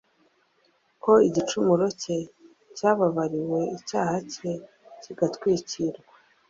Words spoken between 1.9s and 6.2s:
cye cyababariwe, icyaha cye kigatwikirwa.